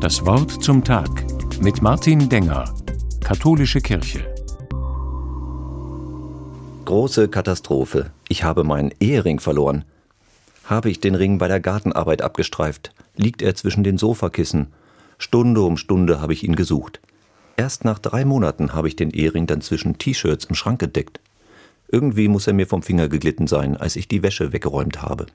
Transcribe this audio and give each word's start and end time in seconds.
Das 0.00 0.24
Wort 0.24 0.62
zum 0.62 0.82
Tag 0.82 1.10
mit 1.60 1.82
Martin 1.82 2.28
Denger, 2.28 2.74
Katholische 3.22 3.80
Kirche. 3.80 4.34
Große 6.84 7.28
Katastrophe. 7.28 8.10
Ich 8.28 8.42
habe 8.42 8.64
meinen 8.64 8.92
Ehering 8.98 9.40
verloren. 9.40 9.84
Habe 10.64 10.90
ich 10.90 11.00
den 11.00 11.14
Ring 11.14 11.38
bei 11.38 11.48
der 11.48 11.60
Gartenarbeit 11.60 12.22
abgestreift, 12.22 12.92
liegt 13.16 13.42
er 13.42 13.54
zwischen 13.54 13.84
den 13.84 13.98
Sofakissen. 13.98 14.68
Stunde 15.18 15.62
um 15.62 15.76
Stunde 15.76 16.20
habe 16.20 16.32
ich 16.32 16.42
ihn 16.42 16.56
gesucht. 16.56 17.00
Erst 17.56 17.84
nach 17.84 17.98
drei 17.98 18.24
Monaten 18.24 18.72
habe 18.72 18.88
ich 18.88 18.96
den 18.96 19.10
Ehering 19.10 19.46
dann 19.46 19.60
zwischen 19.60 19.98
T-Shirts 19.98 20.46
im 20.46 20.54
Schrank 20.54 20.82
entdeckt. 20.82 21.20
Irgendwie 21.88 22.28
muss 22.28 22.46
er 22.46 22.54
mir 22.54 22.66
vom 22.66 22.82
Finger 22.82 23.08
geglitten 23.08 23.46
sein, 23.46 23.76
als 23.76 23.96
ich 23.96 24.08
die 24.08 24.22
Wäsche 24.22 24.52
weggeräumt 24.52 25.02
habe. 25.02 25.26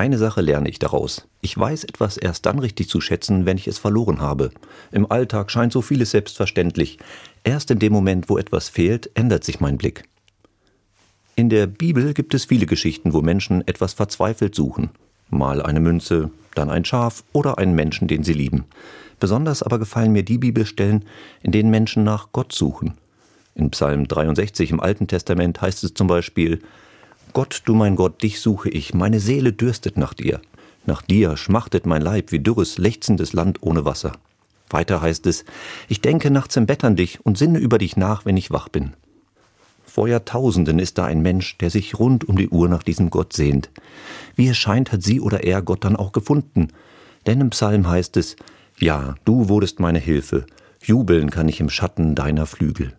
Eine 0.00 0.16
Sache 0.16 0.40
lerne 0.40 0.70
ich 0.70 0.78
daraus. 0.78 1.28
Ich 1.42 1.58
weiß 1.58 1.84
etwas 1.84 2.16
erst 2.16 2.46
dann 2.46 2.58
richtig 2.58 2.88
zu 2.88 3.02
schätzen, 3.02 3.44
wenn 3.44 3.58
ich 3.58 3.68
es 3.68 3.76
verloren 3.76 4.22
habe. 4.22 4.50
Im 4.92 5.12
Alltag 5.12 5.50
scheint 5.50 5.74
so 5.74 5.82
vieles 5.82 6.12
selbstverständlich. 6.12 6.98
Erst 7.44 7.70
in 7.70 7.80
dem 7.80 7.92
Moment, 7.92 8.30
wo 8.30 8.38
etwas 8.38 8.70
fehlt, 8.70 9.10
ändert 9.12 9.44
sich 9.44 9.60
mein 9.60 9.76
Blick. 9.76 10.04
In 11.36 11.50
der 11.50 11.66
Bibel 11.66 12.14
gibt 12.14 12.32
es 12.32 12.46
viele 12.46 12.64
Geschichten, 12.64 13.12
wo 13.12 13.20
Menschen 13.20 13.60
etwas 13.68 13.92
verzweifelt 13.92 14.54
suchen. 14.54 14.88
Mal 15.28 15.60
eine 15.60 15.80
Münze, 15.80 16.30
dann 16.54 16.70
ein 16.70 16.86
Schaf 16.86 17.22
oder 17.34 17.58
einen 17.58 17.74
Menschen, 17.74 18.08
den 18.08 18.24
sie 18.24 18.32
lieben. 18.32 18.64
Besonders 19.18 19.62
aber 19.62 19.78
gefallen 19.78 20.12
mir 20.12 20.22
die 20.22 20.38
Bibelstellen, 20.38 21.04
in 21.42 21.52
denen 21.52 21.68
Menschen 21.68 22.04
nach 22.04 22.28
Gott 22.32 22.54
suchen. 22.54 22.94
In 23.54 23.68
Psalm 23.68 24.08
63 24.08 24.70
im 24.70 24.80
Alten 24.80 25.08
Testament 25.08 25.60
heißt 25.60 25.84
es 25.84 25.92
zum 25.92 26.06
Beispiel, 26.06 26.60
Gott, 27.32 27.62
du 27.64 27.74
mein 27.74 27.94
Gott, 27.94 28.22
dich 28.22 28.40
suche 28.40 28.70
ich, 28.70 28.92
meine 28.92 29.20
Seele 29.20 29.52
dürstet 29.52 29.96
nach 29.96 30.14
dir. 30.14 30.40
Nach 30.84 31.02
dir 31.02 31.36
schmachtet 31.36 31.86
mein 31.86 32.02
Leib 32.02 32.32
wie 32.32 32.40
dürres, 32.40 32.76
lechzendes 32.76 33.32
Land 33.32 33.58
ohne 33.62 33.84
Wasser. 33.84 34.12
Weiter 34.68 35.00
heißt 35.00 35.26
es, 35.26 35.44
ich 35.88 36.00
denke 36.00 36.30
nachts 36.30 36.56
im 36.56 36.66
Bett 36.66 36.82
an 36.82 36.96
dich 36.96 37.24
und 37.24 37.38
sinne 37.38 37.58
über 37.58 37.78
dich 37.78 37.96
nach, 37.96 38.24
wenn 38.24 38.36
ich 38.36 38.50
wach 38.50 38.68
bin. 38.68 38.94
Vor 39.84 40.08
Jahrtausenden 40.08 40.78
ist 40.78 40.98
da 40.98 41.04
ein 41.04 41.22
Mensch, 41.22 41.56
der 41.58 41.70
sich 41.70 41.98
rund 41.98 42.28
um 42.28 42.36
die 42.36 42.48
Uhr 42.48 42.68
nach 42.68 42.82
diesem 42.82 43.10
Gott 43.10 43.32
sehnt. 43.32 43.70
Wie 44.34 44.48
es 44.48 44.56
scheint, 44.56 44.90
hat 44.90 45.02
sie 45.02 45.20
oder 45.20 45.44
er 45.44 45.62
Gott 45.62 45.84
dann 45.84 45.96
auch 45.96 46.12
gefunden. 46.12 46.68
Denn 47.26 47.40
im 47.40 47.50
Psalm 47.50 47.88
heißt 47.88 48.16
es, 48.16 48.36
ja, 48.78 49.14
du 49.24 49.48
wurdest 49.48 49.78
meine 49.78 49.98
Hilfe, 49.98 50.46
jubeln 50.82 51.30
kann 51.30 51.48
ich 51.48 51.60
im 51.60 51.70
Schatten 51.70 52.14
deiner 52.14 52.46
Flügel. 52.46 52.92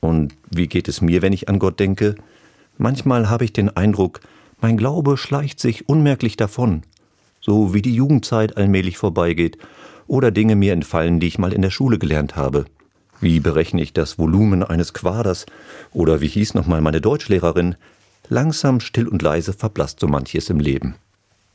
Und 0.00 0.34
wie 0.50 0.68
geht 0.68 0.88
es 0.88 1.00
mir, 1.00 1.22
wenn 1.22 1.32
ich 1.32 1.48
an 1.48 1.58
Gott 1.58 1.80
denke? 1.80 2.14
Manchmal 2.78 3.28
habe 3.28 3.44
ich 3.44 3.52
den 3.52 3.68
Eindruck, 3.76 4.20
mein 4.60 4.76
Glaube 4.76 5.16
schleicht 5.16 5.60
sich 5.60 5.88
unmerklich 5.88 6.36
davon, 6.36 6.82
so 7.40 7.74
wie 7.74 7.82
die 7.82 7.94
Jugendzeit 7.94 8.56
allmählich 8.56 8.96
vorbeigeht 8.96 9.58
oder 10.06 10.30
Dinge 10.30 10.56
mir 10.56 10.72
entfallen, 10.72 11.20
die 11.20 11.26
ich 11.26 11.38
mal 11.38 11.52
in 11.52 11.62
der 11.62 11.70
Schule 11.70 11.98
gelernt 11.98 12.36
habe. 12.36 12.64
Wie 13.20 13.40
berechne 13.40 13.82
ich 13.82 13.92
das 13.92 14.18
Volumen 14.18 14.62
eines 14.62 14.92
Quaders 14.94 15.46
oder 15.92 16.20
wie 16.20 16.28
hieß 16.28 16.54
nochmal 16.54 16.80
meine 16.80 17.00
Deutschlehrerin? 17.00 17.76
Langsam, 18.28 18.80
still 18.80 19.08
und 19.08 19.22
leise 19.22 19.52
verblasst 19.52 20.00
so 20.00 20.08
manches 20.08 20.50
im 20.50 20.60
Leben. 20.60 20.94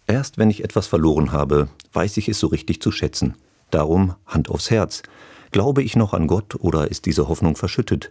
Erst 0.06 0.38
wenn 0.38 0.50
ich 0.50 0.64
etwas 0.64 0.88
verloren 0.88 1.32
habe, 1.32 1.68
weiß 1.94 2.18
ich 2.18 2.30
es 2.30 2.40
so 2.40 2.48
richtig 2.48 2.82
zu 2.82 2.92
schätzen. 2.92 3.36
Darum 3.72 4.16
Hand 4.26 4.50
aufs 4.50 4.72
Herz. 4.72 5.04
Glaube 5.52 5.84
ich 5.84 5.96
noch 5.96 6.14
an 6.14 6.28
Gott 6.28 6.56
oder 6.56 6.90
ist 6.90 7.06
diese 7.06 7.28
Hoffnung 7.28 7.56
verschüttet? 7.56 8.10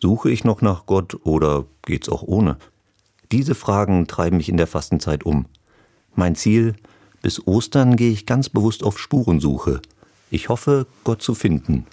Suche 0.00 0.30
ich 0.30 0.44
noch 0.44 0.60
nach 0.60 0.86
Gott 0.86 1.18
oder 1.24 1.64
geht's 1.82 2.08
auch 2.08 2.22
ohne? 2.22 2.58
Diese 3.32 3.54
Fragen 3.54 4.06
treiben 4.06 4.36
mich 4.36 4.48
in 4.48 4.56
der 4.56 4.66
Fastenzeit 4.66 5.24
um. 5.24 5.46
Mein 6.14 6.34
Ziel, 6.34 6.74
bis 7.22 7.46
Ostern 7.46 7.96
gehe 7.96 8.12
ich 8.12 8.26
ganz 8.26 8.48
bewusst 8.48 8.84
auf 8.84 8.98
Spurensuche. 8.98 9.80
Ich 10.30 10.48
hoffe, 10.48 10.86
Gott 11.04 11.22
zu 11.22 11.34
finden. 11.34 11.86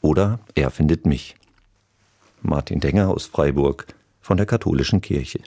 Oder 0.00 0.38
er 0.54 0.70
findet 0.70 1.06
mich. 1.06 1.36
Martin 2.42 2.80
Denger 2.80 3.08
aus 3.08 3.26
Freiburg 3.26 3.86
von 4.20 4.36
der 4.36 4.46
Katholischen 4.46 5.00
Kirche. 5.00 5.40